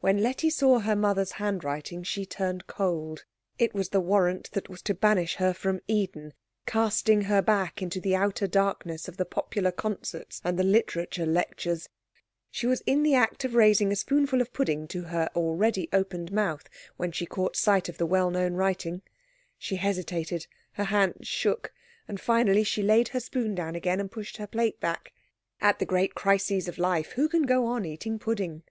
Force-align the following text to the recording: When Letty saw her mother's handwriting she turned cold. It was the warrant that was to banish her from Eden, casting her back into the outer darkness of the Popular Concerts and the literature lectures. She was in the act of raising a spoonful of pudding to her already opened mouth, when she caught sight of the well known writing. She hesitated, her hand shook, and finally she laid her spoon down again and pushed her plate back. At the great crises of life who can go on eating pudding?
When 0.00 0.20
Letty 0.20 0.50
saw 0.50 0.80
her 0.80 0.96
mother's 0.96 1.30
handwriting 1.38 2.02
she 2.02 2.26
turned 2.26 2.66
cold. 2.66 3.24
It 3.56 3.72
was 3.72 3.90
the 3.90 4.00
warrant 4.00 4.50
that 4.50 4.68
was 4.68 4.82
to 4.82 4.94
banish 4.94 5.36
her 5.36 5.54
from 5.54 5.80
Eden, 5.86 6.34
casting 6.66 7.22
her 7.30 7.40
back 7.40 7.80
into 7.80 8.00
the 8.00 8.16
outer 8.16 8.48
darkness 8.48 9.06
of 9.06 9.16
the 9.16 9.24
Popular 9.24 9.70
Concerts 9.70 10.40
and 10.42 10.58
the 10.58 10.64
literature 10.64 11.24
lectures. 11.24 11.88
She 12.50 12.66
was 12.66 12.80
in 12.80 13.04
the 13.04 13.14
act 13.14 13.44
of 13.44 13.54
raising 13.54 13.92
a 13.92 13.94
spoonful 13.94 14.40
of 14.40 14.52
pudding 14.52 14.88
to 14.88 15.02
her 15.04 15.30
already 15.36 15.88
opened 15.92 16.32
mouth, 16.32 16.68
when 16.96 17.12
she 17.12 17.24
caught 17.24 17.54
sight 17.54 17.88
of 17.88 17.96
the 17.96 18.06
well 18.06 18.32
known 18.32 18.54
writing. 18.54 19.02
She 19.56 19.76
hesitated, 19.76 20.48
her 20.72 20.84
hand 20.90 21.18
shook, 21.28 21.72
and 22.08 22.20
finally 22.20 22.64
she 22.64 22.82
laid 22.82 23.06
her 23.10 23.20
spoon 23.20 23.54
down 23.54 23.76
again 23.76 24.00
and 24.00 24.10
pushed 24.10 24.38
her 24.38 24.48
plate 24.48 24.80
back. 24.80 25.12
At 25.60 25.78
the 25.78 25.86
great 25.86 26.16
crises 26.16 26.66
of 26.66 26.76
life 26.76 27.12
who 27.12 27.28
can 27.28 27.42
go 27.44 27.66
on 27.66 27.84
eating 27.84 28.18
pudding? 28.18 28.64